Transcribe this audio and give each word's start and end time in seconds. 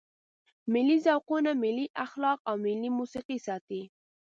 ملي 0.73 0.97
ذوقونه، 1.05 1.51
ملي 1.63 1.85
اخلاق 2.05 2.39
او 2.49 2.55
ملي 2.65 2.89
موسیقي 2.97 3.37
ساتي. 3.47 3.81